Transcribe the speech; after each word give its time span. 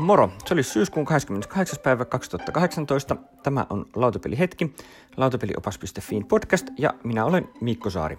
Moro! 0.00 0.30
Se 0.46 0.54
oli 0.54 0.62
syyskuun 0.62 1.06
28. 1.06 1.78
päivä 1.82 2.04
2018. 2.04 3.16
Tämä 3.42 3.66
on 3.70 3.86
Lautapelihetki, 3.94 4.74
lautapeliopas.fiin 5.16 6.24
podcast 6.24 6.66
ja 6.78 6.94
minä 7.04 7.24
olen 7.24 7.48
Mikko 7.60 7.90
Saari. 7.90 8.18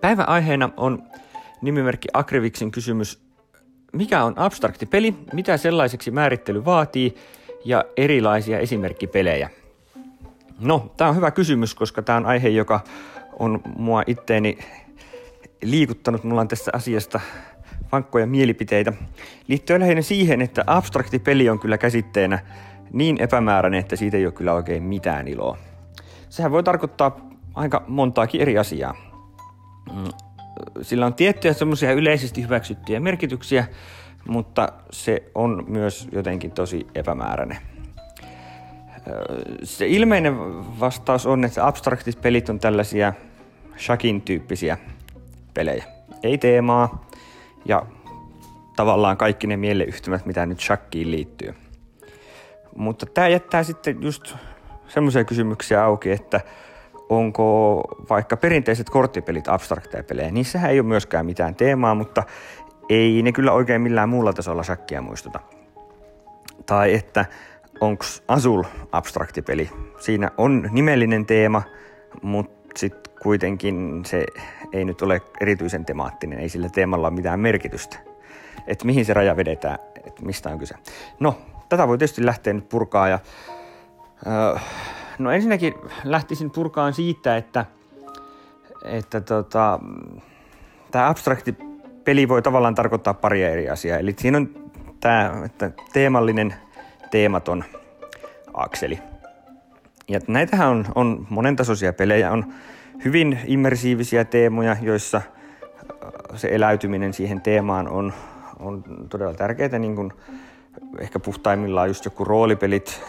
Päivän 0.00 0.28
aiheena 0.28 0.70
on 0.76 1.02
nimimerkki 1.62 2.08
Akriviksin 2.12 2.70
kysymys, 2.70 3.22
mikä 3.92 4.24
on 4.24 4.38
abstrakti 4.38 4.86
peli, 4.86 5.14
mitä 5.32 5.56
sellaiseksi 5.56 6.10
määrittely 6.10 6.64
vaatii 6.64 7.14
ja 7.64 7.84
erilaisia 7.96 8.58
esimerkkipelejä. 8.58 9.50
No, 10.60 10.92
tämä 10.96 11.10
on 11.10 11.16
hyvä 11.16 11.30
kysymys, 11.30 11.74
koska 11.74 12.02
tämä 12.02 12.18
on 12.18 12.26
aihe, 12.26 12.48
joka 12.48 12.80
on 13.38 13.60
mua 13.76 14.02
itteeni 14.06 14.58
liikuttanut. 15.62 16.24
Mulla 16.24 16.40
on 16.40 16.48
tässä 16.48 16.70
asiasta 16.74 17.20
vankkoja 17.92 18.26
mielipiteitä. 18.26 18.92
Liittyen 19.48 19.80
lähinnä 19.80 20.02
siihen, 20.02 20.42
että 20.42 20.64
abstrakti 20.66 21.18
peli 21.18 21.48
on 21.48 21.58
kyllä 21.58 21.78
käsitteenä 21.78 22.38
niin 22.92 23.20
epämääräinen, 23.20 23.80
että 23.80 23.96
siitä 23.96 24.16
ei 24.16 24.26
ole 24.26 24.32
kyllä 24.32 24.52
oikein 24.52 24.82
mitään 24.82 25.28
iloa. 25.28 25.58
Sehän 26.28 26.52
voi 26.52 26.62
tarkoittaa 26.62 27.30
aika 27.54 27.84
montaakin 27.88 28.40
eri 28.40 28.58
asiaa. 28.58 28.94
Mm, 29.92 30.04
sillä 30.82 31.06
on 31.06 31.14
tiettyjä 31.14 31.54
semmoisia 31.54 31.92
yleisesti 31.92 32.42
hyväksyttyjä 32.42 33.00
merkityksiä, 33.00 33.66
mutta 34.28 34.72
se 34.90 35.22
on 35.34 35.64
myös 35.68 36.08
jotenkin 36.12 36.50
tosi 36.50 36.86
epämääräinen. 36.94 37.58
Se 39.62 39.86
ilmeinen 39.86 40.38
vastaus 40.80 41.26
on, 41.26 41.44
että 41.44 41.66
abstraktit 41.66 42.20
pelit 42.20 42.48
on 42.48 42.58
tällaisia 42.58 43.12
shakin 43.78 44.22
tyyppisiä 44.22 44.78
pelejä. 45.54 45.84
Ei 46.22 46.38
teemaa, 46.38 47.09
ja 47.64 47.86
tavallaan 48.76 49.16
kaikki 49.16 49.46
ne 49.46 49.56
mieleyhtymät, 49.56 50.26
mitä 50.26 50.46
nyt 50.46 50.60
shakkiin 50.60 51.10
liittyy. 51.10 51.54
Mutta 52.76 53.06
tämä 53.06 53.28
jättää 53.28 53.62
sitten 53.62 54.02
just 54.02 54.34
semmoisia 54.88 55.24
kysymyksiä 55.24 55.84
auki, 55.84 56.10
että 56.10 56.40
onko 57.08 57.82
vaikka 58.10 58.36
perinteiset 58.36 58.90
korttipelit 58.90 59.48
abstrakteja 59.48 60.04
pelejä. 60.04 60.30
Niissähän 60.30 60.70
ei 60.70 60.80
ole 60.80 60.88
myöskään 60.88 61.26
mitään 61.26 61.54
teemaa, 61.54 61.94
mutta 61.94 62.22
ei 62.88 63.22
ne 63.22 63.32
kyllä 63.32 63.52
oikein 63.52 63.82
millään 63.82 64.08
muulla 64.08 64.32
tasolla 64.32 64.62
shakkia 64.62 65.02
muistuta. 65.02 65.40
Tai 66.66 66.94
että 66.94 67.24
onko 67.80 68.04
Azul 68.28 68.62
abstraktipeli. 68.92 69.70
Siinä 69.98 70.30
on 70.38 70.68
nimellinen 70.72 71.26
teema, 71.26 71.62
mutta 72.22 72.59
sitten 72.76 73.14
kuitenkin 73.22 74.02
se 74.06 74.26
ei 74.72 74.84
nyt 74.84 75.02
ole 75.02 75.22
erityisen 75.40 75.84
temaattinen, 75.84 76.38
ei 76.38 76.48
sillä 76.48 76.68
teemalla 76.68 77.08
ole 77.08 77.14
mitään 77.14 77.40
merkitystä. 77.40 77.98
Että 78.66 78.86
mihin 78.86 79.04
se 79.04 79.14
raja 79.14 79.36
vedetään, 79.36 79.78
että 80.06 80.22
mistä 80.24 80.48
on 80.48 80.58
kyse. 80.58 80.74
No, 81.20 81.38
tätä 81.68 81.88
voi 81.88 81.98
tietysti 81.98 82.26
lähteä 82.26 82.52
nyt 82.52 82.68
purkaa 82.68 83.08
ja 83.08 83.18
öö, 84.26 84.58
no 85.18 85.30
ensinnäkin 85.30 85.74
lähtisin 86.04 86.50
purkaan 86.50 86.94
siitä, 86.94 87.36
että, 87.36 87.64
että 88.84 89.20
tota, 89.20 89.80
tämä 90.90 91.08
abstrakti 91.08 91.56
peli 92.04 92.28
voi 92.28 92.42
tavallaan 92.42 92.74
tarkoittaa 92.74 93.14
paria 93.14 93.50
eri 93.50 93.70
asiaa. 93.70 93.98
Eli 93.98 94.14
siinä 94.18 94.38
on 94.38 94.70
tämä 95.00 95.32
että 95.44 95.70
teemallinen, 95.92 96.54
teematon 97.10 97.64
akseli. 98.54 99.09
Ja 100.10 100.20
näitähän 100.26 100.68
on, 100.68 100.84
on 100.94 101.26
monentasoisia 101.28 101.92
pelejä, 101.92 102.32
on 102.32 102.52
hyvin 103.04 103.38
immersiivisiä 103.46 104.24
teemoja, 104.24 104.76
joissa 104.82 105.16
äh, 105.16 105.24
se 106.36 106.48
eläytyminen 106.52 107.12
siihen 107.12 107.40
teemaan 107.40 107.88
on, 107.88 108.12
on 108.58 108.84
todella 109.08 109.34
tärkeää, 109.34 109.78
niin 109.78 109.96
kuin 109.96 110.12
ehkä 110.98 111.18
puhtaimmillaan 111.18 111.88
just 111.88 112.04
joku 112.04 112.24
roolipelit, 112.24 113.02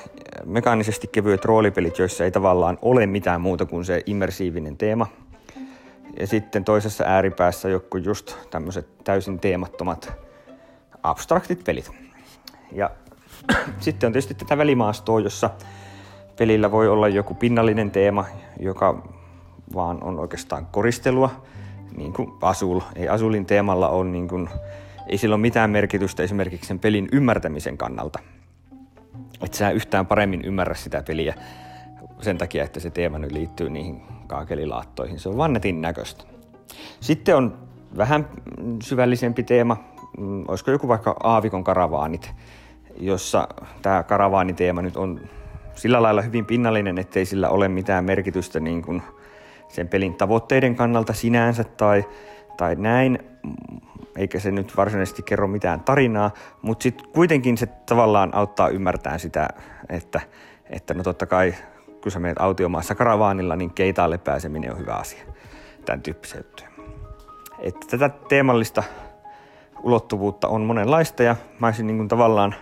mekaanisesti 0.45 1.07
kevyet 1.07 1.45
roolipelit, 1.45 1.99
joissa 1.99 2.23
ei 2.23 2.31
tavallaan 2.31 2.77
ole 2.81 3.05
mitään 3.05 3.41
muuta 3.41 3.65
kuin 3.65 3.85
se 3.85 4.03
immersiivinen 4.05 4.77
teema. 4.77 5.07
Ja 6.19 6.27
sitten 6.27 6.63
toisessa 6.63 7.03
ääripäässä 7.07 7.69
joku 7.69 7.97
just 7.97 8.37
tämmöiset 8.49 9.03
täysin 9.03 9.39
teemattomat 9.39 10.13
abstraktit 11.03 11.63
pelit. 11.63 11.91
Ja 12.71 12.89
sitten 13.79 14.07
on 14.07 14.13
tietysti 14.13 14.33
tätä 14.33 14.57
välimaastoa, 14.57 15.19
jossa 15.19 15.49
pelillä 16.37 16.71
voi 16.71 16.87
olla 16.87 17.07
joku 17.07 17.33
pinnallinen 17.33 17.91
teema, 17.91 18.25
joka 18.59 19.03
vaan 19.75 20.03
on 20.03 20.19
oikeastaan 20.19 20.65
koristelua, 20.65 21.29
niin 21.97 22.13
kuin 22.13 22.31
Asul. 22.41 22.79
Ei 22.95 23.09
Asulin 23.09 23.45
teemalla 23.45 23.89
ole 23.89 24.09
niin 24.09 24.27
kuin, 24.27 24.49
ei 25.07 25.17
sillä 25.17 25.35
ole 25.35 25.41
mitään 25.41 25.69
merkitystä 25.69 26.23
esimerkiksi 26.23 26.67
sen 26.67 26.79
pelin 26.79 27.09
ymmärtämisen 27.11 27.77
kannalta. 27.77 28.19
Että 29.41 29.57
sä 29.57 29.71
yhtään 29.71 30.05
paremmin 30.05 30.41
ymmärrä 30.45 30.75
sitä 30.75 31.03
peliä 31.07 31.35
sen 32.21 32.37
takia, 32.37 32.63
että 32.63 32.79
se 32.79 32.89
teema 32.89 33.19
nyt 33.19 33.31
liittyy 33.31 33.69
niihin 33.69 34.01
kaakelilaattoihin. 34.27 35.19
Se 35.19 35.29
on 35.29 35.37
vaan 35.37 35.53
netin 35.53 35.81
näköistä. 35.81 36.23
Sitten 36.99 37.35
on 37.35 37.57
vähän 37.97 38.27
syvällisempi 38.83 39.43
teema, 39.43 39.77
mm, 40.17 40.43
olisiko 40.47 40.71
joku 40.71 40.87
vaikka 40.87 41.15
Aavikon 41.23 41.63
karavaanit, 41.63 42.33
jossa 42.99 43.47
tämä 43.81 44.03
karavaaniteema 44.03 44.81
nyt 44.81 44.97
on 44.97 45.21
sillä 45.81 46.01
lailla 46.01 46.21
hyvin 46.21 46.45
pinnallinen, 46.45 46.97
ettei 46.97 47.25
sillä 47.25 47.49
ole 47.49 47.67
mitään 47.67 48.05
merkitystä 48.05 48.59
niin 48.59 48.81
kuin 48.81 49.01
sen 49.67 49.87
pelin 49.87 50.15
tavoitteiden 50.15 50.75
kannalta 50.75 51.13
sinänsä 51.13 51.63
tai, 51.63 52.05
tai 52.57 52.75
näin, 52.75 53.19
eikä 54.15 54.39
se 54.39 54.51
nyt 54.51 54.77
varsinaisesti 54.77 55.23
kerro 55.23 55.47
mitään 55.47 55.79
tarinaa, 55.79 56.31
mutta 56.61 56.83
sitten 56.83 57.07
kuitenkin 57.13 57.57
se 57.57 57.65
tavallaan 57.65 58.35
auttaa 58.35 58.69
ymmärtämään 58.69 59.19
sitä, 59.19 59.47
että, 59.89 60.21
että 60.69 60.93
no 60.93 61.03
totta 61.03 61.25
kai 61.25 61.55
kun 62.03 62.11
sä 62.11 62.19
menet 62.19 62.41
autiomaassa 62.41 62.95
karavaanilla, 62.95 63.55
niin 63.55 63.73
keitaalle 63.73 64.17
pääseminen 64.17 64.71
on 64.71 64.79
hyvä 64.79 64.93
asia. 64.93 65.23
Tämän 65.85 66.01
tyyppisiä. 66.01 66.41
Että 67.59 67.87
tätä 67.89 68.09
teemallista 68.29 68.83
ulottuvuutta 69.83 70.47
on 70.47 70.61
monenlaista 70.61 71.23
ja 71.23 71.35
mä 71.59 71.67
olisin 71.67 71.87
niin 71.87 71.97
kuin 71.97 72.07
tavallaan 72.07 72.55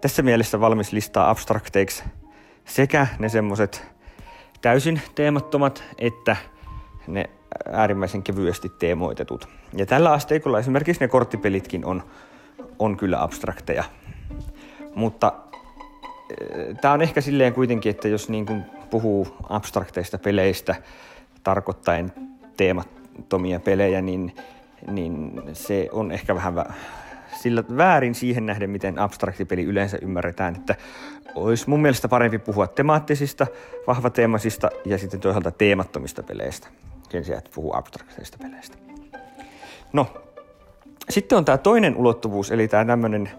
tässä 0.00 0.22
mielessä 0.22 0.60
valmis 0.60 0.92
listaa 0.92 1.30
abstrakteiksi 1.30 2.04
sekä 2.64 3.06
ne 3.18 3.28
semmoset 3.28 3.86
täysin 4.60 5.02
teemattomat 5.14 5.84
että 5.98 6.36
ne 7.06 7.30
äärimmäisen 7.72 8.22
kevyesti 8.22 8.68
teemoitetut. 8.68 9.48
Ja 9.76 9.86
tällä 9.86 10.12
asteikolla 10.12 10.58
esimerkiksi 10.58 11.00
ne 11.00 11.08
korttipelitkin 11.08 11.84
on, 11.84 12.02
on 12.78 12.96
kyllä 12.96 13.22
abstrakteja. 13.22 13.84
Mutta 14.94 15.32
eh, 16.30 16.76
tämä 16.80 16.94
on 16.94 17.02
ehkä 17.02 17.20
silleen 17.20 17.52
kuitenkin, 17.52 17.90
että 17.90 18.08
jos 18.08 18.28
niin 18.28 18.46
kuin 18.46 18.62
puhuu 18.90 19.36
abstrakteista 19.48 20.18
peleistä 20.18 20.74
tarkoittaen 21.42 22.12
teemattomia 22.56 23.60
pelejä, 23.60 24.02
niin, 24.02 24.36
niin 24.90 25.42
se 25.52 25.88
on 25.92 26.12
ehkä 26.12 26.34
vähän 26.34 26.54
sillä 27.42 27.64
väärin 27.76 28.14
siihen 28.14 28.46
nähden, 28.46 28.70
miten 28.70 28.98
abstraktipeli 28.98 29.64
yleensä 29.64 29.98
ymmärretään, 30.02 30.54
että 30.54 30.74
olisi 31.34 31.70
mun 31.70 31.82
mielestä 31.82 32.08
parempi 32.08 32.38
puhua 32.38 32.66
temaattisista, 32.66 33.46
vahvateemaisista 33.86 34.70
ja 34.84 34.98
sitten 34.98 35.20
toisaalta 35.20 35.50
teemattomista 35.50 36.22
peleistä, 36.22 36.68
sen 37.10 37.24
sijaan, 37.24 37.38
että 37.38 37.50
puhuu 37.54 37.76
abstrakteista 37.76 38.38
peleistä. 38.42 38.76
No, 39.92 40.06
sitten 41.10 41.38
on 41.38 41.44
tämä 41.44 41.58
toinen 41.58 41.96
ulottuvuus, 41.96 42.50
eli 42.50 42.68
tämä 42.68 42.84
tämmöinen, 42.84 43.30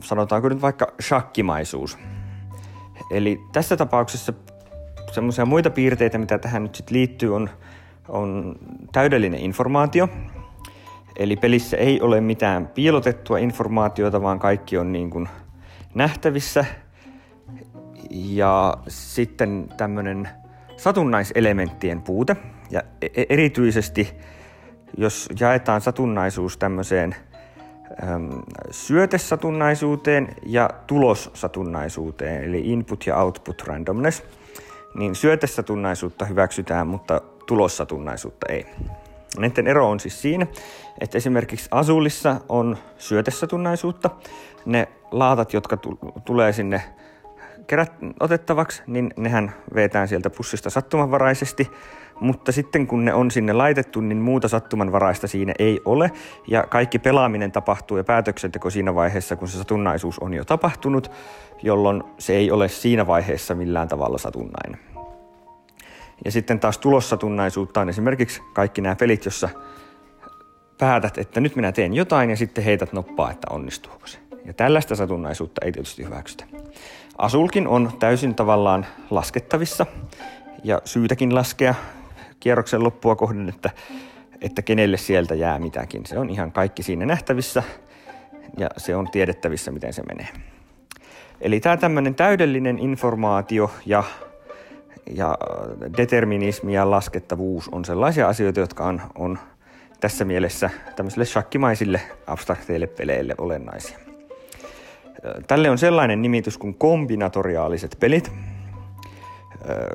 sanotaanko 0.00 0.48
nyt 0.48 0.62
vaikka 0.62 0.86
shakkimaisuus. 1.02 1.98
Eli 3.10 3.40
tässä 3.52 3.76
tapauksessa 3.76 4.32
semmoisia 5.12 5.44
muita 5.44 5.70
piirteitä, 5.70 6.18
mitä 6.18 6.38
tähän 6.38 6.62
nyt 6.62 6.74
sitten 6.74 6.96
liittyy, 6.96 7.34
on, 7.34 7.50
on 8.08 8.56
täydellinen 8.92 9.40
informaatio, 9.40 10.08
Eli 11.16 11.36
pelissä 11.36 11.76
ei 11.76 12.00
ole 12.00 12.20
mitään 12.20 12.68
piilotettua 12.68 13.38
informaatiota, 13.38 14.22
vaan 14.22 14.38
kaikki 14.38 14.78
on 14.78 14.92
niin 14.92 15.10
kuin 15.10 15.28
nähtävissä. 15.94 16.64
Ja 18.10 18.76
sitten 18.88 19.68
tämmöinen 19.76 20.28
satunnaiselementtien 20.76 22.02
puute. 22.02 22.36
Ja 22.70 22.82
e-, 23.02 23.06
e-, 23.14 23.26
erityisesti, 23.28 24.14
jos 24.96 25.28
jaetaan 25.40 25.80
satunnaisuus 25.80 26.56
tämmöiseen 26.56 27.14
äm, 28.08 28.42
syötesatunnaisuuteen 28.70 30.28
ja 30.46 30.70
tulossatunnaisuuteen, 30.86 32.44
eli 32.44 32.60
input 32.60 33.06
ja 33.06 33.16
output 33.16 33.62
randomness, 33.62 34.22
niin 34.94 35.14
syötesatunnaisuutta 35.14 36.24
hyväksytään, 36.24 36.86
mutta 36.86 37.20
tulossatunnaisuutta 37.46 38.46
ei. 38.48 38.66
Näiden 39.38 39.66
ero 39.66 39.90
on 39.90 40.00
siis 40.00 40.22
siinä, 40.22 40.46
että 41.00 41.18
esimerkiksi 41.18 41.68
Azulissa 41.70 42.36
on 42.48 42.78
syötesatunnaisuutta. 42.98 44.10
Ne 44.66 44.88
laatat, 45.10 45.52
jotka 45.52 45.78
tulee 46.24 46.52
sinne 46.52 46.82
kerät, 47.66 47.92
otettavaksi, 48.20 48.82
niin 48.86 49.10
nehän 49.16 49.52
vetään 49.74 50.08
sieltä 50.08 50.30
pussista 50.30 50.70
sattumanvaraisesti, 50.70 51.70
mutta 52.20 52.52
sitten 52.52 52.86
kun 52.86 53.04
ne 53.04 53.14
on 53.14 53.30
sinne 53.30 53.52
laitettu, 53.52 54.00
niin 54.00 54.18
muuta 54.18 54.48
sattumanvaraista 54.48 55.26
siinä 55.26 55.52
ei 55.58 55.80
ole, 55.84 56.10
ja 56.48 56.62
kaikki 56.62 56.98
pelaaminen 56.98 57.52
tapahtuu 57.52 57.96
ja 57.96 58.04
päätöksenteko 58.04 58.70
siinä 58.70 58.94
vaiheessa, 58.94 59.36
kun 59.36 59.48
se 59.48 59.58
satunnaisuus 59.58 60.18
on 60.18 60.34
jo 60.34 60.44
tapahtunut, 60.44 61.10
jolloin 61.62 62.02
se 62.18 62.34
ei 62.34 62.50
ole 62.50 62.68
siinä 62.68 63.06
vaiheessa 63.06 63.54
millään 63.54 63.88
tavalla 63.88 64.18
satunnainen. 64.18 64.91
Ja 66.24 66.32
sitten 66.32 66.60
taas 66.60 66.78
tulossatunnaisuutta 66.78 67.80
on 67.80 67.88
esimerkiksi 67.88 68.42
kaikki 68.52 68.80
nämä 68.80 68.96
pelit, 68.96 69.24
jossa 69.24 69.48
päätät, 70.78 71.18
että 71.18 71.40
nyt 71.40 71.56
minä 71.56 71.72
teen 71.72 71.94
jotain 71.94 72.30
ja 72.30 72.36
sitten 72.36 72.64
heität 72.64 72.92
noppaa, 72.92 73.30
että 73.30 73.46
onnistuuko 73.50 74.06
se. 74.06 74.18
Ja 74.44 74.52
tällaista 74.52 74.96
satunnaisuutta 74.96 75.60
ei 75.64 75.72
tietysti 75.72 76.04
hyväksytä. 76.04 76.44
Asulkin 77.18 77.68
on 77.68 77.92
täysin 77.98 78.34
tavallaan 78.34 78.86
laskettavissa 79.10 79.86
ja 80.64 80.82
syytäkin 80.84 81.34
laskea 81.34 81.74
kierroksen 82.40 82.84
loppua 82.84 83.16
kohden, 83.16 83.48
että, 83.48 83.70
että 84.40 84.62
kenelle 84.62 84.96
sieltä 84.96 85.34
jää 85.34 85.58
mitäkin. 85.58 86.06
Se 86.06 86.18
on 86.18 86.30
ihan 86.30 86.52
kaikki 86.52 86.82
siinä 86.82 87.06
nähtävissä 87.06 87.62
ja 88.58 88.70
se 88.76 88.96
on 88.96 89.10
tiedettävissä, 89.10 89.70
miten 89.70 89.92
se 89.92 90.02
menee. 90.02 90.28
Eli 91.40 91.60
tämä 91.60 91.76
tämmöinen 91.76 92.14
täydellinen 92.14 92.78
informaatio 92.78 93.70
ja, 93.86 94.04
ja 95.10 95.38
determinismi 95.96 96.74
ja 96.74 96.90
laskettavuus 96.90 97.68
on 97.68 97.84
sellaisia 97.84 98.28
asioita, 98.28 98.60
jotka 98.60 98.84
on, 98.84 99.02
on 99.14 99.38
tässä 100.00 100.24
mielessä 100.24 100.70
tämmöisille 100.96 101.24
shakkimaisille 101.24 102.00
abstrakteille 102.26 102.86
peleille 102.86 103.34
olennaisia. 103.38 103.98
Tälle 105.46 105.70
on 105.70 105.78
sellainen 105.78 106.22
nimitys 106.22 106.58
kuin 106.58 106.74
kombinatoriaaliset 106.74 107.96
pelit. 108.00 108.32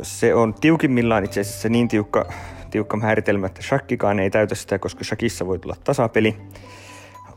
Se 0.02 0.36
on 0.36 0.54
tiukimmillaan 0.54 1.24
itse 1.24 1.42
asiassa 1.42 1.70
niin 1.70 1.88
tiukka, 1.88 2.26
tiukka 2.72 2.98
määritelmä, 2.98 3.48
että 3.48 3.62
shakkikaan 3.62 4.20
ei 4.20 4.30
täytä 4.30 4.56
sitä, 4.56 4.80
koska 4.80 5.04
shakissa 5.04 5.48
voi 5.48 5.60
tulla 5.60 5.76
tasapeli. 5.84 6.38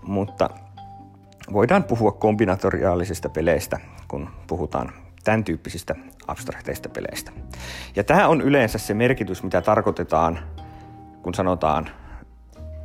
Mutta 0.03 0.51
voidaan 1.53 1.85
puhua 1.85 2.13
kombinatoriaalisista 2.13 3.29
peleistä, 3.29 3.81
kun 4.09 4.29
puhutaan 4.47 4.93
tämän 5.25 5.45
tyyppisistä 5.45 5.95
abstrakteista 6.27 6.89
peleistä. 6.89 7.33
Ja 7.97 8.05
tämä 8.05 8.29
on 8.29 8.41
yleensä 8.41 8.79
se 8.79 8.95
merkitys, 8.95 9.43
mitä 9.43 9.63
tarkoitetaan, 9.63 10.39
kun 11.23 11.35
sanotaan, 11.35 11.91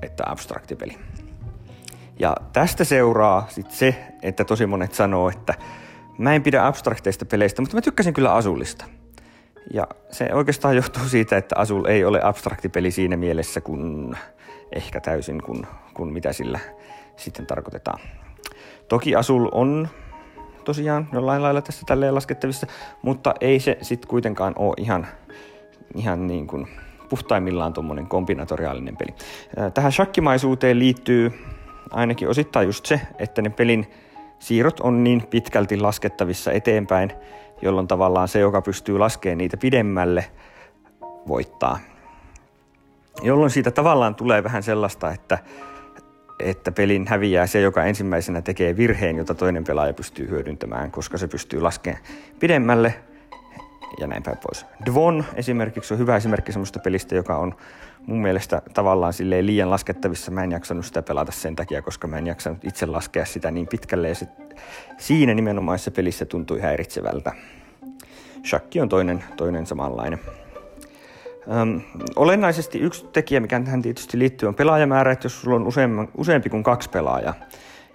että 0.02 0.24
abstraktipeli. 0.28 0.98
Ja 2.20 2.36
tästä 2.54 2.84
seuraa 2.84 3.46
sit 3.50 3.72
se, 3.72 4.08
että 4.22 4.46
tosi 4.46 4.66
monet 4.66 4.94
sanoo, 4.94 5.30
että 5.30 5.54
mä 6.18 6.36
en 6.36 6.44
pidä 6.44 6.68
abstrakteista 6.68 7.26
peleistä, 7.26 7.62
mutta 7.62 7.78
mä 7.78 7.82
tykkäsin 7.82 8.14
kyllä 8.14 8.34
Asulista. 8.34 8.86
Ja 9.74 9.88
se 10.12 10.30
oikeastaan 10.34 10.76
johtuu 10.82 11.04
siitä, 11.04 11.38
että 11.38 11.56
Asul 11.60 11.86
ei 11.86 12.06
ole 12.06 12.20
abstraktipeli 12.24 12.92
siinä 12.92 13.18
mielessä, 13.18 13.62
kun 13.62 14.16
ehkä 14.76 15.02
täysin 15.02 15.42
kuin, 15.42 15.68
kun 15.94 16.14
mitä 16.14 16.34
sillä 16.34 16.60
sitten 17.16 17.46
tarkoitetaan. 17.46 18.00
Toki 18.90 19.16
Asul 19.16 19.50
on 19.52 19.90
tosiaan 20.66 21.08
jollain 21.14 21.44
lailla 21.44 21.62
tässä 21.62 21.84
tälleen 21.86 22.16
laskettavissa, 22.16 22.68
mutta 23.02 23.34
ei 23.42 23.60
se 23.60 23.78
sitten 23.82 24.10
kuitenkaan 24.10 24.54
ole 24.58 24.74
ihan, 24.78 25.08
ihan 25.96 26.28
niin 26.28 26.48
kuin 26.48 26.68
puhtaimmillaan 27.10 27.74
tuommoinen 27.74 28.08
kombinatoriaalinen 28.08 28.98
peli. 28.98 29.14
Tähän 29.74 29.92
shakkimaisuuteen 29.92 30.80
liittyy 30.80 31.32
ainakin 31.92 32.30
osittain 32.30 32.68
just 32.68 32.86
se, 32.86 33.02
että 33.20 33.42
ne 33.42 33.50
pelin 33.50 33.88
siirrot 34.40 34.80
on 34.80 35.04
niin 35.04 35.28
pitkälti 35.30 35.78
laskettavissa 35.78 36.52
eteenpäin, 36.52 37.12
jolloin 37.62 37.88
tavallaan 37.88 38.28
se, 38.28 38.40
joka 38.40 38.62
pystyy 38.62 38.98
laskemaan 38.98 39.38
niitä 39.38 39.58
pidemmälle, 39.58 40.26
voittaa. 41.28 41.80
Jolloin 43.22 43.52
siitä 43.52 43.72
tavallaan 43.72 44.16
tulee 44.16 44.44
vähän 44.44 44.64
sellaista, 44.64 45.12
että, 45.12 45.38
että 46.40 46.72
pelin 46.72 47.08
häviää 47.08 47.48
se, 47.48 47.62
joka 47.62 47.84
ensimmäisenä 47.84 48.42
tekee 48.42 48.78
virheen, 48.78 49.18
jota 49.18 49.36
toinen 49.36 49.64
pelaaja 49.64 49.94
pystyy 49.94 50.30
hyödyntämään, 50.30 50.92
koska 50.92 51.18
se 51.18 51.28
pystyy 51.28 51.62
laskemaan 51.62 52.04
pidemmälle 52.40 52.94
ja 54.00 54.08
näin 54.08 54.24
päin 54.24 54.38
pois. 54.38 54.66
Dvon 54.86 55.26
esimerkiksi 55.36 55.94
on 55.94 56.00
hyvä 56.00 56.16
esimerkki 56.16 56.52
semmoista 56.52 56.80
pelistä, 56.80 57.16
joka 57.16 57.38
on 57.38 57.56
mun 58.06 58.22
mielestä 58.22 58.62
tavallaan 58.74 59.14
silleen 59.14 59.46
liian 59.46 59.70
laskettavissa. 59.70 60.32
Mä 60.32 60.44
en 60.44 60.52
jaksanut 60.52 60.86
sitä 60.86 61.02
pelata 61.02 61.32
sen 61.32 61.56
takia, 61.56 61.82
koska 61.82 62.08
mä 62.08 62.18
en 62.18 62.28
jaksanut 62.28 62.66
itse 62.66 62.86
laskea 62.86 63.26
sitä 63.26 63.52
niin 63.52 63.68
pitkälle 63.68 64.10
ja 64.10 64.16
sit 64.16 64.30
siinä 64.98 65.34
nimenomaisessa 65.34 65.92
pelissä 65.92 66.26
tuntui 66.26 66.60
häiritsevältä. 66.62 67.32
Shakki 68.46 68.82
on 68.82 68.90
toinen, 68.90 69.24
toinen 69.38 69.66
samanlainen. 69.66 70.20
Öm, 71.52 71.82
olennaisesti 72.16 72.80
yksi 72.80 73.06
tekijä, 73.14 73.40
mikä 73.40 73.60
tähän 73.60 73.82
tietysti 73.82 74.20
liittyy, 74.20 74.50
on 74.50 74.56
pelaajamäärä, 74.56 75.12
että 75.12 75.26
jos 75.26 75.42
sulla 75.42 75.56
on 75.56 75.68
useampi, 75.68 76.12
useampi 76.18 76.50
kuin 76.50 76.64
kaksi 76.64 76.90
pelaajaa, 76.90 77.34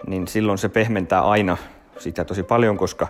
niin 0.07 0.27
silloin 0.27 0.57
se 0.57 0.69
pehmentää 0.69 1.21
aina 1.21 1.57
sitä 1.97 2.25
tosi 2.25 2.43
paljon, 2.43 2.77
koska 2.77 3.07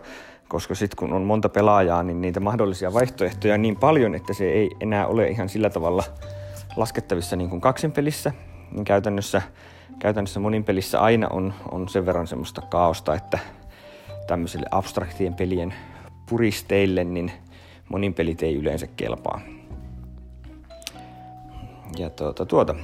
koska 0.52 0.76
sitten 0.76 0.98
kun 0.98 1.14
on 1.14 1.22
monta 1.22 1.50
pelaajaa, 1.50 2.04
niin 2.04 2.22
niitä 2.22 2.40
mahdollisia 2.40 2.94
vaihtoehtoja 2.94 3.54
on 3.54 3.62
niin 3.62 3.76
paljon, 3.76 4.16
että 4.16 4.34
se 4.34 4.52
ei 4.52 4.70
enää 4.80 5.08
ole 5.08 5.28
ihan 5.28 5.50
sillä 5.50 5.70
tavalla 5.70 6.04
laskettavissa 6.76 7.36
niin 7.36 7.50
kuin 7.50 7.62
kaksin 7.62 7.92
pelissä, 7.92 8.32
niin 8.72 8.86
käytännössä, 8.86 9.42
käytännössä 10.00 10.40
monin 10.40 10.64
pelissä 10.64 11.02
aina 11.02 11.28
on, 11.28 11.54
on 11.72 11.90
sen 11.90 12.06
verran 12.06 12.28
semmoista 12.28 12.62
kaaosta, 12.62 13.16
että 13.16 13.40
tämmöisille 14.28 14.66
abstraktien 14.72 15.34
pelien 15.34 15.74
puristeille, 16.30 17.04
niin 17.04 17.32
monin 17.90 18.14
pelit 18.14 18.44
ei 18.44 18.56
yleensä 18.56 18.88
kelpaa. 18.88 19.42
Ja 21.98 22.10
tuota, 22.10 22.46
tuota. 22.46 22.76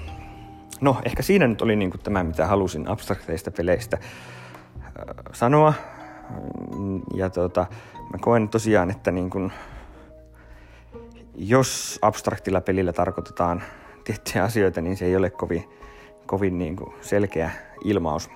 No, 0.81 0.97
ehkä 1.05 1.23
siinä 1.23 1.47
nyt 1.47 1.61
oli 1.61 1.75
niin 1.75 1.91
kuin 1.91 2.01
tämä, 2.01 2.23
mitä 2.23 2.47
halusin 2.47 2.87
abstrakteista 2.87 3.51
peleistä 3.51 3.97
sanoa 5.33 5.73
ja 7.13 7.29
tota, 7.29 7.65
mä 8.11 8.17
koen 8.21 8.49
tosiaan, 8.49 8.91
että 8.91 9.11
niin 9.11 9.29
kun, 9.29 9.51
jos 11.35 11.99
abstraktilla 12.01 12.61
pelillä 12.61 12.93
tarkoitetaan 12.93 13.63
tiettyjä 14.03 14.43
asioita, 14.43 14.81
niin 14.81 14.97
se 14.97 15.05
ei 15.05 15.15
ole 15.15 15.29
kovin, 15.29 15.69
kovin 16.25 16.57
niin 16.57 16.75
kuin 16.75 16.93
selkeä 17.01 17.51
ilmaus. 17.83 18.29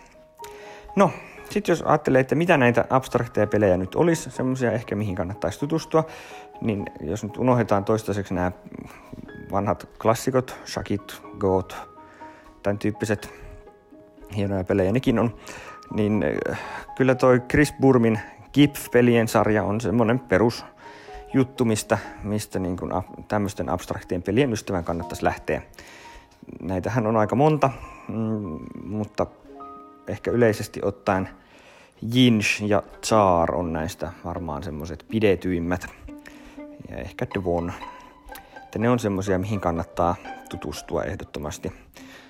No, 0.95 1.11
sitten 1.49 1.73
jos 1.73 1.81
ajattelee, 1.81 2.21
että 2.21 2.35
mitä 2.35 2.57
näitä 2.57 2.85
abstrakteja 2.89 3.47
pelejä 3.47 3.77
nyt 3.77 3.95
olisi, 3.95 4.31
semmoisia 4.31 4.71
ehkä 4.71 4.95
mihin 4.95 5.15
kannattaisi 5.15 5.59
tutustua, 5.59 6.03
niin 6.61 6.85
jos 7.01 7.23
nyt 7.23 7.37
unohdetaan 7.37 7.85
toistaiseksi 7.85 8.33
nämä 8.33 8.51
vanhat 9.51 9.89
klassikot, 10.01 10.55
Shakit, 10.65 11.21
Goat, 11.39 11.75
tämän 12.63 12.77
tyyppiset 12.77 13.33
hienoja 14.35 14.63
pelejä 14.63 14.91
nekin 14.91 15.19
on, 15.19 15.35
niin 15.93 16.25
äh, 16.51 16.59
kyllä 16.95 17.15
toi 17.15 17.39
Chris 17.39 17.73
Burmin 17.81 18.19
GIF-pelien 18.53 19.27
sarja 19.27 19.63
on 19.63 19.81
semmoinen 19.81 20.19
perusjuttu, 20.19 21.65
mistä, 21.65 21.97
mistä 22.23 22.59
niin 22.59 22.77
kuin 22.77 22.91
tämmöisten 23.27 23.69
abstraktien 23.69 24.23
pelien 24.23 24.53
ystävän 24.53 24.83
kannattaisi 24.83 25.25
lähteä. 25.25 25.61
Näitähän 26.61 27.07
on 27.07 27.17
aika 27.17 27.35
monta, 27.35 27.69
mm, 28.07 28.59
mutta 28.83 29.25
ehkä 30.07 30.31
yleisesti 30.31 30.79
ottaen 30.83 31.29
Jinch 32.13 32.63
ja 32.63 32.83
Tsar 33.01 33.55
on 33.55 33.73
näistä 33.73 34.11
varmaan 34.25 34.63
semmoiset 34.63 35.05
pidetyimmät. 35.11 35.87
Ja 36.89 36.97
ehkä 36.97 37.27
Devon. 37.35 37.73
Että 38.71 38.79
ne 38.79 38.89
on 38.89 38.99
semmoisia, 38.99 39.39
mihin 39.39 39.59
kannattaa 39.59 40.15
tutustua 40.49 41.03
ehdottomasti. 41.03 41.71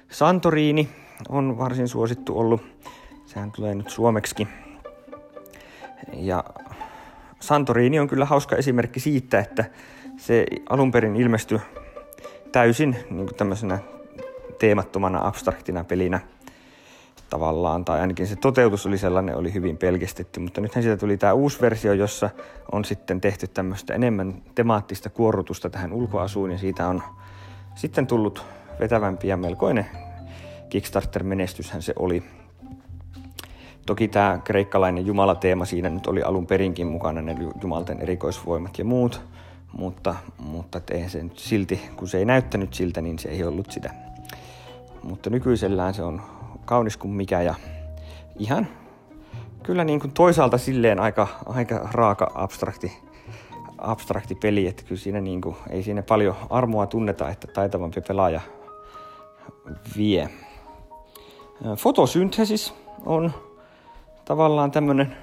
Santorini 0.09 0.89
on 1.29 1.57
varsin 1.57 1.87
suosittu 1.87 2.39
ollut 2.39 2.61
Sehän 3.25 3.51
tulee 3.51 3.75
nyt 3.75 3.89
suomeksi. 3.89 4.47
Ja 6.13 6.43
Santorini 7.39 7.99
on 7.99 8.07
kyllä 8.07 8.25
hauska 8.25 8.55
esimerkki 8.55 8.99
siitä, 8.99 9.39
että 9.39 9.65
se 10.17 10.45
alun 10.69 10.91
perin 10.91 11.15
ilmestyi 11.15 11.59
täysin 12.51 12.95
niin 13.09 13.25
kuin 13.25 13.35
tämmöisenä 13.35 13.79
teemattomana 14.59 15.27
abstraktina 15.27 15.83
pelinä 15.83 16.19
tavallaan, 17.31 17.85
tai 17.85 18.01
ainakin 18.01 18.27
se 18.27 18.35
toteutus 18.35 18.85
oli 18.85 18.97
sellainen, 18.97 19.37
oli 19.37 19.53
hyvin 19.53 19.77
pelkistetty, 19.77 20.39
mutta 20.39 20.61
nythän 20.61 20.83
siitä 20.83 20.97
tuli 20.97 21.17
tämä 21.17 21.33
uusi 21.33 21.61
versio, 21.61 21.93
jossa 21.93 22.29
on 22.71 22.85
sitten 22.85 23.21
tehty 23.21 23.47
tämmöistä 23.47 23.93
enemmän 23.93 24.41
temaattista 24.55 25.09
kuorrutusta 25.09 25.69
tähän 25.69 25.93
ulkoasuun, 25.93 26.51
ja 26.51 26.57
siitä 26.57 26.87
on 26.87 27.03
sitten 27.75 28.07
tullut 28.07 28.45
vetävämpi 28.79 29.27
ja 29.27 29.37
melkoinen 29.37 29.85
Kickstarter-menestyshän 30.69 31.81
se 31.81 31.93
oli. 31.99 32.23
Toki 33.85 34.07
tämä 34.07 34.39
kreikkalainen 34.43 35.05
jumalateema 35.05 35.65
siinä 35.65 35.89
nyt 35.89 36.07
oli 36.07 36.23
alun 36.23 36.47
perinkin 36.47 36.87
mukana, 36.87 37.21
ne 37.21 37.35
jumalten 37.61 37.99
erikoisvoimat 37.99 38.79
ja 38.79 38.85
muut, 38.85 39.21
mutta, 39.77 40.15
mutta 40.37 40.81
eihän 40.91 41.09
se 41.09 41.23
nyt 41.23 41.39
silti, 41.39 41.81
kun 41.95 42.07
se 42.07 42.17
ei 42.17 42.25
näyttänyt 42.25 42.73
siltä, 42.73 43.01
niin 43.01 43.19
se 43.19 43.29
ei 43.29 43.43
ollut 43.43 43.71
sitä. 43.71 43.93
Mutta 45.03 45.29
nykyisellään 45.29 45.93
se 45.93 46.03
on 46.03 46.21
kaunis 46.65 46.97
kuin 46.97 47.11
mikä 47.11 47.41
ja 47.41 47.55
ihan 48.39 48.67
kyllä 49.63 49.83
niin 49.83 49.99
kuin 49.99 50.11
toisaalta 50.11 50.57
silleen 50.57 50.99
aika, 50.99 51.27
aika 51.45 51.89
raaka 51.91 52.31
abstrakti, 52.35 52.97
abstrakti 53.77 54.35
peli, 54.35 54.67
että 54.67 54.83
kyllä 54.83 55.01
siinä 55.01 55.21
niin 55.21 55.41
kuin, 55.41 55.55
ei 55.69 55.83
siinä 55.83 56.03
paljon 56.03 56.35
armoa 56.49 56.87
tunneta, 56.87 57.29
että 57.29 57.47
taitavampi 57.47 58.01
pelaaja 58.01 58.41
vie. 59.97 60.29
Fotosynthesis 61.77 62.73
on 63.05 63.31
tavallaan 64.25 64.71
tämmöinen 64.71 65.15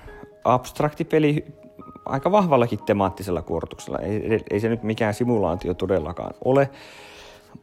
abstrakti 0.44 1.04
peli 1.04 1.44
aika 2.04 2.32
vahvallakin 2.32 2.82
temaattisella 2.82 3.42
kuortuksella. 3.42 3.98
Ei, 3.98 4.44
ei 4.50 4.60
se 4.60 4.68
nyt 4.68 4.82
mikään 4.82 5.14
simulaatio 5.14 5.74
todellakaan 5.74 6.34
ole, 6.44 6.70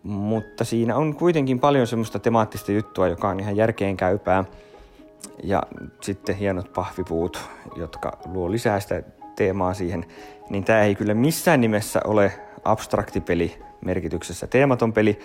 mutta 0.04 0.64
siinä 0.64 0.96
on 0.96 1.16
kuitenkin 1.16 1.60
paljon 1.60 1.88
semmoista 1.88 2.20
temaattista 2.20 2.72
juttua, 2.72 3.08
joka 3.08 3.30
on 3.30 3.40
ihan 3.40 3.56
järkeen 3.56 3.98
käypää. 3.98 4.44
Ja 5.44 5.64
sitten 6.02 6.36
hienot 6.36 6.74
pahvipuut, 6.74 7.50
jotka 7.76 8.18
luo 8.26 8.52
lisää 8.52 8.80
sitä 8.80 9.04
teemaa 9.36 9.74
siihen. 9.74 10.06
Niin 10.50 10.64
tämä 10.64 10.82
ei 10.82 10.96
kyllä 10.96 11.14
missään 11.14 11.62
nimessä 11.62 12.02
ole 12.06 12.32
abstrakti 12.64 13.22
peli 13.22 13.58
merkityksessä 13.86 14.48
teematon 14.48 14.94
peli, 14.94 15.20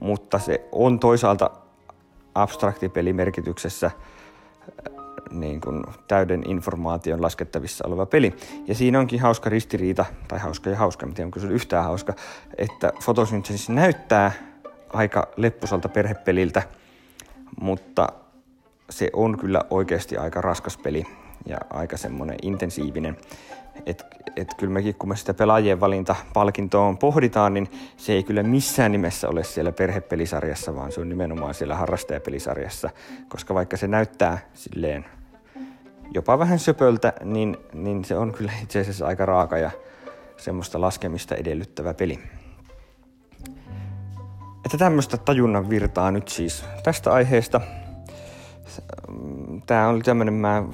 mutta 0.00 0.38
se 0.38 0.68
on 0.72 0.98
toisaalta 0.98 1.50
abstrakti 2.34 2.88
peli 2.88 3.12
merkityksessä 3.12 3.90
niin 5.30 5.60
kuin 5.60 5.84
täyden 6.08 6.50
informaation 6.50 7.22
laskettavissa 7.22 7.86
oleva 7.86 8.06
peli. 8.06 8.34
Ja 8.66 8.74
siinä 8.74 9.00
onkin 9.00 9.20
hauska 9.20 9.50
ristiriita, 9.50 10.04
tai 10.28 10.38
hauska 10.38 10.70
ja 10.70 10.76
hauska, 10.76 11.06
miten 11.06 11.24
onko 11.24 11.40
se 11.40 11.46
yhtään 11.46 11.84
hauska, 11.84 12.14
että 12.58 12.92
Photosynthesis 13.04 13.68
näyttää 13.68 14.32
aika 14.92 15.28
leppusalta 15.36 15.88
perhepeliltä, 15.88 16.62
mutta 17.60 18.08
se 18.90 19.10
on 19.12 19.38
kyllä 19.38 19.60
oikeasti 19.70 20.16
aika 20.16 20.40
raskas 20.40 20.76
peli 20.78 21.04
ja 21.46 21.58
aika 21.70 21.96
semmoinen 21.96 22.36
intensiivinen. 22.42 23.16
Et, 23.86 24.04
et 24.36 24.54
kyllä 24.54 24.72
mekin, 24.72 24.94
kun 24.94 25.08
me 25.08 25.16
sitä 25.16 25.34
pelaajien 25.34 25.80
valinta 25.80 26.16
palkintoon 26.34 26.98
pohditaan, 26.98 27.54
niin 27.54 27.70
se 27.96 28.12
ei 28.12 28.22
kyllä 28.22 28.42
missään 28.42 28.92
nimessä 28.92 29.28
ole 29.28 29.44
siellä 29.44 29.72
perhepelisarjassa, 29.72 30.74
vaan 30.74 30.92
se 30.92 31.00
on 31.00 31.08
nimenomaan 31.08 31.54
siellä 31.54 31.76
harrastajapelisarjassa. 31.76 32.90
Koska 33.28 33.54
vaikka 33.54 33.76
se 33.76 33.88
näyttää 33.88 34.38
silleen 34.54 35.04
jopa 36.14 36.38
vähän 36.38 36.58
söpöltä, 36.58 37.12
niin, 37.24 37.56
niin 37.72 38.04
se 38.04 38.16
on 38.16 38.32
kyllä 38.32 38.52
itse 38.62 38.80
asiassa 38.80 39.06
aika 39.06 39.26
raaka 39.26 39.58
ja 39.58 39.70
semmoista 40.36 40.80
laskemista 40.80 41.34
edellyttävä 41.34 41.94
peli. 41.94 42.18
Että 44.64 44.78
tämmöistä 44.78 45.16
tajunnan 45.16 45.70
virtaa 45.70 46.10
nyt 46.10 46.28
siis 46.28 46.64
tästä 46.82 47.12
aiheesta. 47.12 47.60
Tämä 49.66 49.88
oli 49.88 50.02
tämmöinen, 50.02 50.34
mä, 50.34 50.64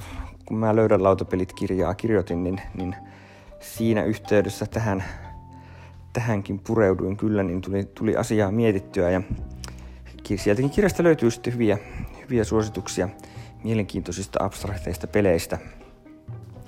kun 0.45 0.57
mä 0.57 0.75
löydän 0.75 1.03
lautapelit 1.03 1.53
kirjaa 1.53 1.95
kirjoitin, 1.95 2.43
niin, 2.43 2.61
niin 2.73 2.95
siinä 3.59 4.03
yhteydessä 4.03 4.65
tähän, 4.65 5.03
tähänkin 6.13 6.59
pureuduin 6.59 7.17
kyllä, 7.17 7.43
niin 7.43 7.61
tuli, 7.61 7.85
tuli 7.85 8.15
asiaa 8.15 8.51
mietittyä 8.51 9.09
ja 9.09 9.21
sieltäkin 10.35 10.71
kirjasta 10.71 11.03
löytyy 11.03 11.31
sitten 11.31 11.53
hyviä, 11.53 11.77
hyviä 12.21 12.43
suosituksia 12.43 13.09
mielenkiintoisista 13.63 14.43
abstrakteista 14.43 15.07
peleistä. 15.07 15.57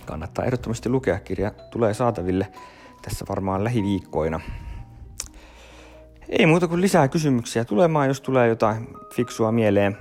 Kannattaa 0.06 0.46
ehdottomasti 0.46 0.90
lukea. 0.90 1.20
Kirja 1.20 1.52
tulee 1.72 1.94
saataville 1.94 2.48
tässä 3.02 3.25
varmaan 3.30 3.64
lähiviikkoina. 3.64 4.40
Ei 6.30 6.46
muuta 6.46 6.68
kuin 6.68 6.82
lisää 6.82 7.08
kysymyksiä 7.08 7.66
tulemaan, 7.66 8.08
jos 8.08 8.22
tulee 8.22 8.48
jotain 8.48 8.88
fiksua 9.16 9.52
mieleen 9.52 9.98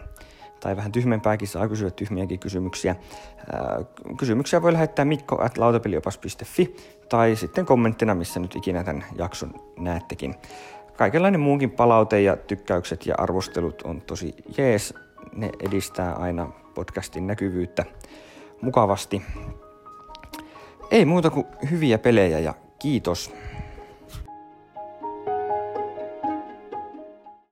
tai 0.60 0.76
vähän 0.76 0.92
tyhmempääkin, 0.92 1.48
saa 1.48 1.68
kysyä 1.68 1.90
tyhmiäkin 1.90 2.38
kysymyksiä. 2.38 2.96
Kysymyksiä 4.18 4.62
voi 4.62 4.72
lähettää 4.72 5.04
mikko 5.04 5.42
at 5.42 5.58
lautapeliopas.fi 5.58 6.76
tai 7.08 7.36
sitten 7.36 7.66
kommenttina, 7.66 8.14
missä 8.14 8.40
nyt 8.40 8.56
ikinä 8.56 8.84
tämän 8.84 9.04
jakson 9.18 9.54
näettekin. 9.78 10.34
Kaikenlainen 10.96 11.40
muunkin 11.40 11.70
palaute 11.70 12.22
ja 12.22 12.36
tykkäykset 12.36 13.06
ja 13.06 13.14
arvostelut 13.18 13.82
on 13.82 14.00
tosi 14.00 14.34
jees. 14.58 14.94
Ne 15.32 15.50
edistää 15.60 16.14
aina 16.14 16.52
podcastin 16.74 17.26
näkyvyyttä 17.26 17.84
mukavasti. 18.62 19.22
Ei 20.90 21.04
muuta 21.04 21.30
kuin 21.30 21.46
hyviä 21.70 21.98
pelejä 21.98 22.38
ja 22.38 22.54
kiitos. 22.78 23.32